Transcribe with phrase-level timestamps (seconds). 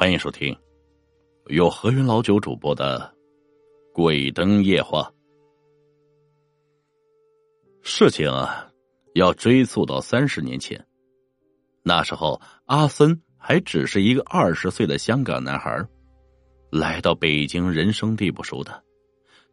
[0.00, 0.56] 欢迎收听
[1.48, 3.00] 由何云老九主播的
[3.92, 5.02] 《鬼灯夜话》。
[7.82, 8.66] 事情啊，
[9.12, 10.82] 要追溯到三十年前，
[11.82, 15.86] 那时候阿森还只是一个二十岁的香港男孩，
[16.70, 18.82] 来到北京，人生地不熟的，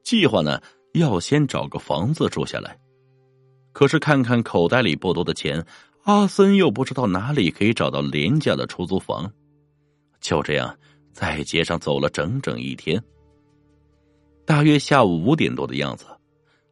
[0.01, 0.61] 计划呢
[0.93, 2.79] 要先找个房子住下来。
[3.73, 5.65] 可是看看口袋里不多的钱，
[6.03, 9.29] 阿森又不知道哪里可以找到廉价的出租房。
[10.27, 10.77] 就这样，
[11.13, 13.01] 在街上走了整整一天。
[14.45, 16.05] 大约下午五点多的样子，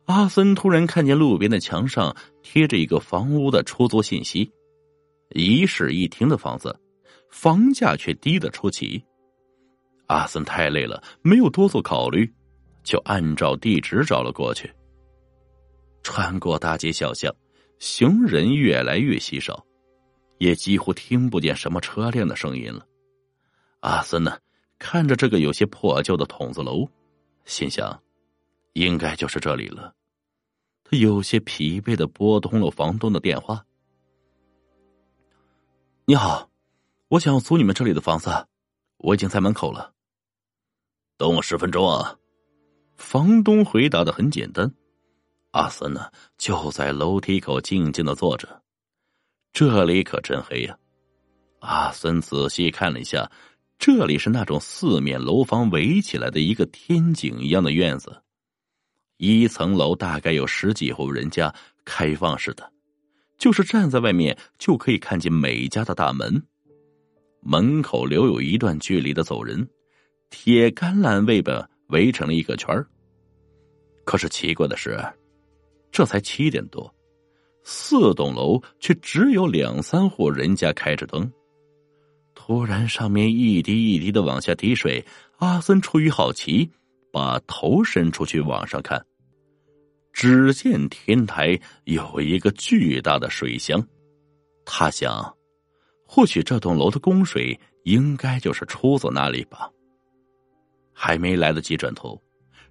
[0.08, 4.52] 阿森突然看见路边的墙上贴着一个房屋的出租信息，
[5.30, 6.78] 一室一厅的房子，
[7.30, 9.02] 房价却低得出奇。
[10.08, 12.30] 阿森太累了，没有多做考虑，
[12.84, 14.70] 就按照地址找了过去。
[16.04, 17.34] 穿过大街小巷，
[17.80, 19.66] 行人越来越稀少，
[20.40, 22.86] 也几乎听不见什么车辆的声音了。
[23.86, 24.36] 阿森呢，
[24.80, 26.90] 看着这个有些破旧的筒子楼，
[27.46, 28.02] 心想，
[28.74, 29.94] 应该就是这里了。
[30.84, 33.64] 他有些疲惫的拨通了房东的电话
[36.06, 36.50] ：“你好，
[37.10, 38.48] 我想租你们这里的房子，
[38.98, 39.94] 我已经在门口了。”
[41.16, 42.18] 等我十分钟啊！
[42.98, 44.74] 房东回答的很简单。
[45.52, 48.64] 阿森呢，就在楼梯口静静的坐着。
[49.54, 50.76] 这里可真黑呀！
[51.60, 53.30] 阿森仔细看了一下。
[53.78, 58.22] 这里是那种四面楼房围起来的一个天井一样的院子，
[59.18, 62.72] 一层楼大概有十几户人家，开放式的，
[63.38, 66.42] 就是站在外面就可以看见每家的大门。
[67.42, 69.68] 门口留有一段距离的走人，
[70.32, 72.84] 铁栅栏围的围成了一个圈
[74.04, 75.00] 可是奇怪的是，
[75.92, 76.92] 这才七点多，
[77.64, 81.32] 四栋楼却只有两三户人家开着灯。
[82.48, 85.04] 突然，上面一滴一滴的往下滴水。
[85.38, 86.70] 阿森出于好奇，
[87.12, 89.04] 把头伸出去往上看，
[90.14, 93.84] 只见天台有一个巨大的水箱。
[94.64, 95.36] 他想，
[96.06, 99.68] 或许这栋楼的供水应该就是出自那里吧。
[100.94, 102.22] 还没来得及转头，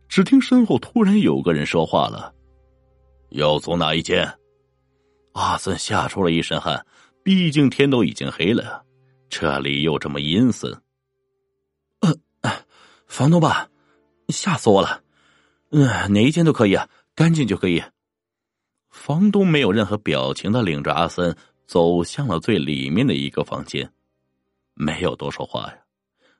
[0.08, 2.32] 只听身后突然有个人说话了
[3.30, 4.24] ：“要走哪一间？”
[5.34, 6.86] 阿森吓出了一身汗，
[7.24, 8.84] 毕竟天都已经黑了。
[9.36, 10.80] 这里又这么阴森，
[11.98, 12.14] 呃，
[13.08, 13.68] 房东吧，
[14.28, 15.02] 吓死我了。
[15.72, 17.82] 嗯，哪一间都可以啊，干净就可以。
[18.90, 21.36] 房东没有任何表情的领着阿森
[21.66, 23.92] 走向了最里面的一个房间，
[24.72, 25.78] 没有多说话呀，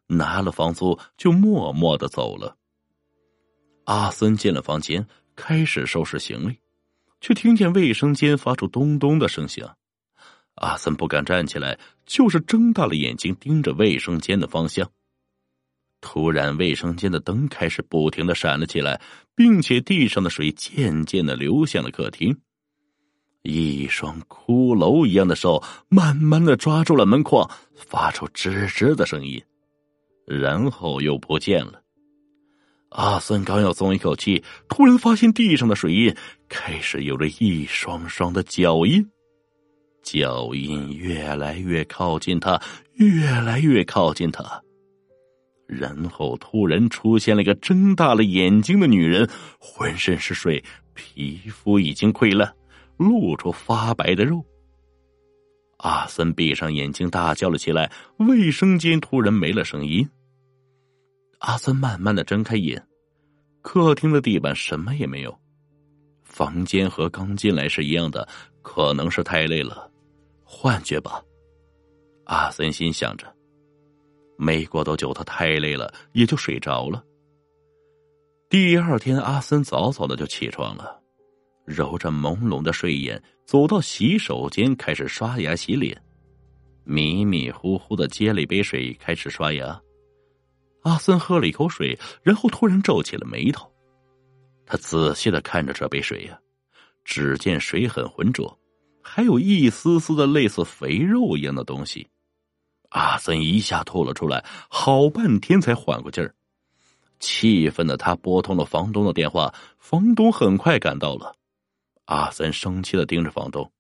[0.07, 2.57] 拿了房租就默默的走了。
[3.87, 6.61] 阿森进了房间，开始收拾行李，
[7.21, 9.77] 却听见卫生间发出咚咚的声响。
[10.57, 14.89] 阿森不敢站起来，就是睁大了眼睛盯着卫生间的方向。
[16.01, 19.01] 突然，卫生间的灯开始不停的闪了起来，
[19.35, 22.37] 并且地上的水渐渐的流向了客厅。
[23.43, 29.43] 一双骷髅一样的手慢慢的抓住了门框，发出吱吱的声音，
[30.27, 31.83] 然后又不见了。
[32.91, 36.15] 阿森刚要松一口气，突然发现地上的水印
[36.49, 39.05] 开始有着一双双的脚印。
[40.05, 42.61] 脚印越来越靠近他，
[42.93, 44.63] 越来越靠近他，
[45.67, 49.29] 然后突然出现了一个睁大了眼睛的女人，
[49.59, 50.63] 浑身是水，
[50.93, 52.55] 皮肤已经溃烂，
[52.99, 54.45] 露出发白的肉。
[55.79, 57.91] 阿森闭上眼睛，大叫了起来。
[58.19, 60.09] 卫生间突然没了声音。
[61.39, 62.87] 阿森慢慢的睁开眼，
[63.61, 65.37] 客厅的地板什么也没有，
[66.23, 68.27] 房间和刚进来是一样的，
[68.63, 69.91] 可能是太累了。
[70.57, 71.21] 幻觉吧，
[72.27, 73.27] 阿森心想着。
[74.39, 77.05] 没过多久，他太累了，也就睡着了。
[78.49, 81.03] 第二天，阿森早早的就起床了，
[81.67, 86.01] 揉着朦胧的睡眼，走到洗手间开始刷牙洗脸，
[86.85, 89.79] 迷迷糊糊的接了一杯水，开始刷牙。
[90.83, 93.71] 阿森喝了一口水，然后突然皱起了眉头，
[94.65, 96.39] 他仔细的看着这杯水呀，
[97.05, 98.57] 只见水很浑浊。
[99.07, 102.09] 还有一丝丝的类似肥肉一样的东西，
[102.89, 106.35] 阿森一下吐了出来，好半天才缓过劲儿。
[107.21, 111.37] 气愤的他拨通了房东的电话，房东很快赶到了。
[112.07, 113.71] 阿森生气的盯着房东：“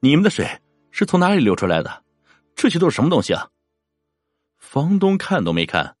[0.00, 0.48] 你们的水
[0.90, 2.02] 是从哪里流出来的？
[2.54, 3.48] 这些都是什么东西啊？”
[4.56, 5.94] 房东看都没看：“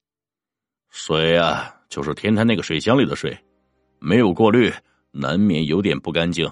[0.88, 3.38] 水啊，就是天台那个水箱里的水，
[3.98, 4.72] 没有过滤，
[5.10, 6.50] 难免有点不干净。”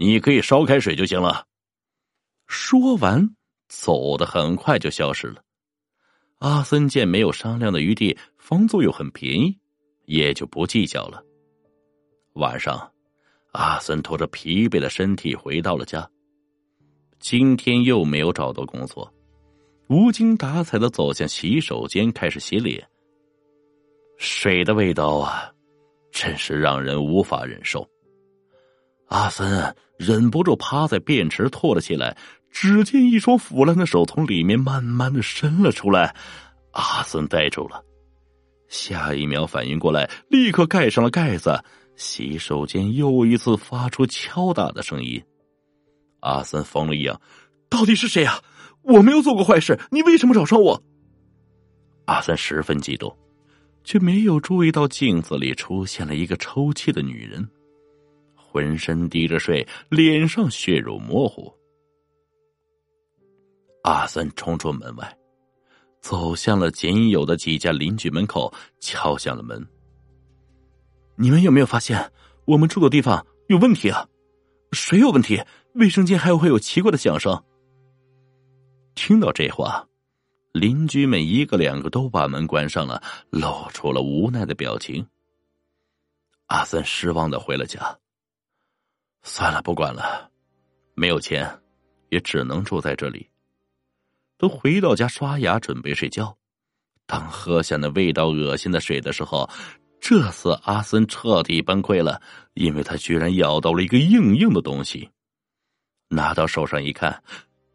[0.00, 1.44] 你可以烧开水就行了。
[2.46, 3.34] 说完，
[3.68, 5.42] 走的很快就消失了。
[6.38, 9.58] 阿森见没有商量的余地，房租又很便宜，
[10.04, 11.20] 也就不计较了。
[12.34, 12.92] 晚上，
[13.50, 16.08] 阿森拖着疲惫的身体回到了家。
[17.18, 19.12] 今天又没有找到工作，
[19.88, 22.88] 无精打采的走向洗手间，开始洗脸。
[24.16, 25.52] 水的味道啊，
[26.12, 27.84] 真是让人无法忍受。
[29.08, 32.16] 阿森忍不住趴在便池吐了起来，
[32.50, 36.14] 只见一双腐烂的手从里面慢慢的伸了出来。
[36.72, 37.82] 阿森呆住了，
[38.68, 41.62] 下一秒反应过来，立刻盖上了盖子。
[41.96, 45.20] 洗手间又一次发出敲打的声音。
[46.20, 47.20] 阿森疯了一样，
[47.68, 48.40] 到底是谁啊？
[48.82, 50.80] 我没有做过坏事，你为什么找上我？
[52.04, 53.16] 阿森十分激动，
[53.82, 57.48] 却没有注意到镜子里出现了一个抽泣的女人。
[58.50, 61.52] 浑身滴着水，脸上血肉模糊。
[63.82, 65.18] 阿三冲出门外，
[66.00, 69.64] 走向了仅有的几家邻居门口，敲响了门。
[71.16, 72.12] 你们有没有发现
[72.46, 74.08] 我们住的地方有问题啊？
[74.72, 75.42] 水有问题，
[75.74, 77.42] 卫生间还会有奇怪的响声。
[78.94, 79.86] 听到这话，
[80.52, 85.06] 邻居们一个两个都把门关上了，露出了无奈的表情。
[86.46, 87.98] 阿森失望的回了家。
[89.28, 90.30] 算了，不管了，
[90.94, 91.60] 没有钱，
[92.08, 93.28] 也只能住在这里。
[94.38, 96.34] 都回到家刷牙，准备睡觉。
[97.04, 99.48] 当喝下那味道恶心的水的时候，
[100.00, 102.22] 这次阿森彻底崩溃了，
[102.54, 105.10] 因为他居然咬到了一个硬硬的东西。
[106.08, 107.22] 拿到手上一看，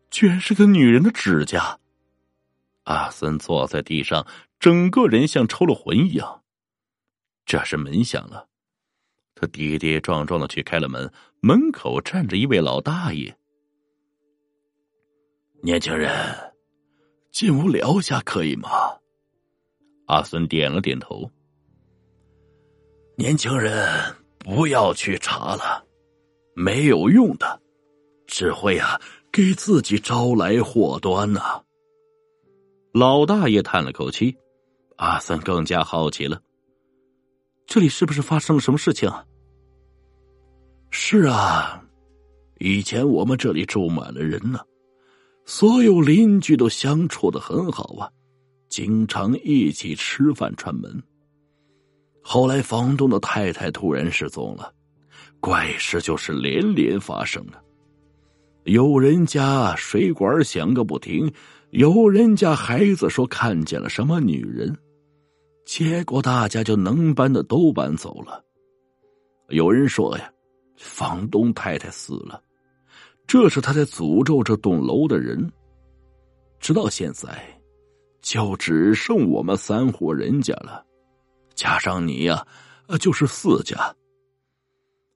[0.09, 1.79] 居然是个女人的指甲。
[2.85, 4.25] 阿森坐在地上，
[4.59, 6.41] 整个人像抽了魂一样。
[7.45, 8.47] 这时门响了。
[9.43, 11.11] 他跌跌撞撞的去开了门，
[11.41, 13.35] 门口站着一位老大爷。
[15.61, 16.09] 年轻人，
[17.29, 18.69] 进屋聊一下可以吗？
[20.05, 21.29] 阿孙点了点头。
[23.17, 25.85] 年轻人，不要去查了，
[26.55, 27.61] 没有用的，
[28.25, 31.61] 只会啊给自己招来祸端呐。
[32.93, 34.37] 老大爷叹了口气，
[34.95, 36.41] 阿森更加好奇了。
[37.67, 39.11] 这里是不是发生了什么事情？
[40.95, 41.83] 是啊，
[42.59, 44.59] 以前我们这里住满了人呢，
[45.43, 48.07] 所有邻居都相处的很好啊，
[48.69, 51.01] 经常一起吃饭串门。
[52.21, 54.71] 后来房东的太太突然失踪了，
[55.39, 57.59] 怪事就是连连发生了。
[58.65, 61.29] 有人家水管响个不停，
[61.71, 64.77] 有人家孩子说看见了什么女人。
[65.65, 68.45] 结果大家就能搬的都搬走了。
[69.49, 70.31] 有人说呀，
[70.75, 72.43] 房东太太死了，
[73.25, 75.51] 这是他在诅咒这栋楼的人。
[76.59, 77.61] 直到现在，
[78.21, 80.85] 就只剩我们三户人家了，
[81.55, 82.45] 加上你呀，
[82.99, 83.95] 就是四家。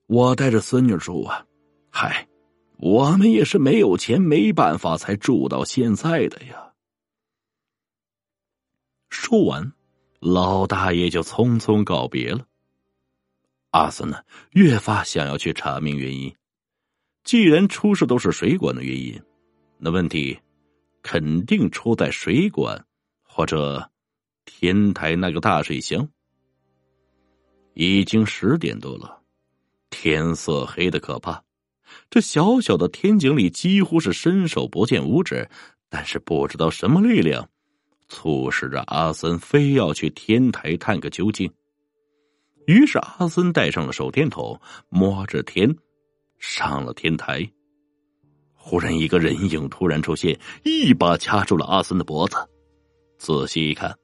[0.07, 1.45] 我带着孙女住啊，
[1.89, 2.27] 嗨，
[2.77, 6.73] 我们也是没有钱没办法才住到现在的呀。
[9.09, 9.73] 说完。
[10.19, 12.46] 老大爷就匆匆告别了。
[13.77, 14.17] 阿森呢，
[14.53, 16.33] 越发想要去查明原因。
[17.23, 19.21] 既然出事都是水管的原因，
[19.77, 20.35] 那问题
[21.03, 22.83] 肯定出在水管
[23.21, 23.87] 或者
[24.45, 26.09] 天台那个大水箱。
[27.75, 29.21] 已经十点多了，
[29.91, 31.43] 天色黑的可怕。
[32.09, 35.47] 这小小的天井里几乎是伸手不见五指，
[35.87, 37.47] 但是不知道什么力量。
[38.09, 41.51] 促使着阿森非要去天台探个究竟。
[42.67, 44.59] 于是阿森带上了手电筒，
[44.89, 45.73] 摸着天，
[46.37, 47.49] 上了天台。
[48.53, 52.35] 忽然，一个人影突然出现，一把掐住了阿森的脖子。
[53.17, 53.97] 仔细一看，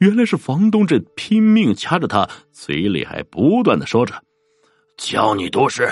[0.00, 4.22] 原来是房东正拼命掐着他，嘴里还不断的说着
[4.98, 5.90] ：“叫你多事，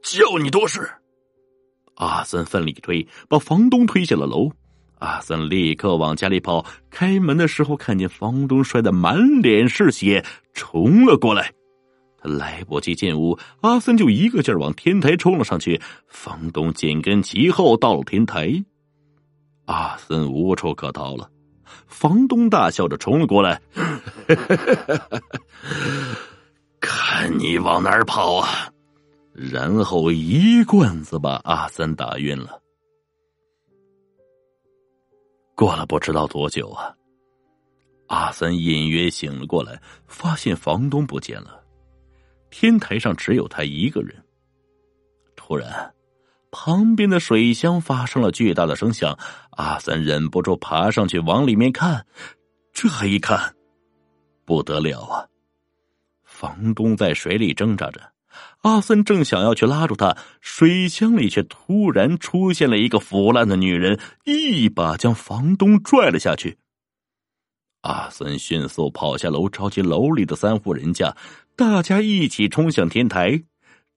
[0.00, 0.88] 叫你多事。”
[1.96, 4.48] 阿森奋力推，把房东推下了楼。
[5.00, 11.52] 阿森立刻往家里跑，开门的时候看见房东摔得满脸是血，冲了过来。
[12.24, 15.80] 来不及进屋，阿森就一个劲儿往天台冲了上去。
[16.08, 18.64] 房东紧跟其后到了天台，
[19.66, 21.30] 阿森无处可逃了。
[21.86, 23.60] 房东大笑着冲了过来
[26.80, 28.70] ：“看你往哪儿跑啊！”
[29.32, 32.60] 然后一棍子把阿森打晕了。
[35.54, 36.94] 过了不知道多久啊，
[38.08, 41.63] 阿三隐约醒了过来，发现房东不见了，
[42.56, 44.14] 天台上只有他一个人。
[45.34, 45.92] 突然，
[46.52, 49.18] 旁边的水箱发生了巨大的声响，
[49.56, 52.06] 阿三忍不住爬上去往里面看，
[52.72, 53.56] 这一看，
[54.44, 55.26] 不得了啊！
[56.22, 58.00] 房东在水里挣扎着，
[58.62, 66.56] 阿森正想要去拉住他，水箱里却突然出现了一个腐烂的女人，一把将房东拽了下去。
[67.84, 71.14] 阿森迅速跑下楼，抄起楼里的三户人家，
[71.54, 73.42] 大家一起冲向天台。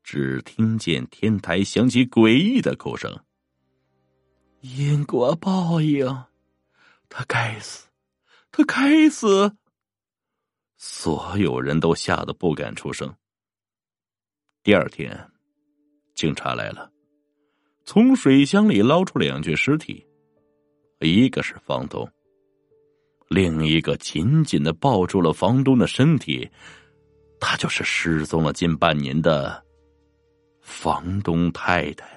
[0.03, 3.17] 只听见天台响起诡异的哭声
[4.59, 6.05] ：“因果报应，
[7.09, 7.87] 他该死，
[8.51, 9.55] 他该死！”
[10.77, 13.13] 所有人都吓得不敢出声。
[14.63, 15.29] 第二天，
[16.13, 16.91] 警察来了，
[17.85, 20.05] 从水箱里捞出两具尸体，
[20.99, 22.09] 一个是房东。
[23.29, 26.49] 另一个紧紧的抱住了房东的身体，
[27.39, 29.63] 他就是失踪了近半年的
[30.61, 32.16] 房东太太。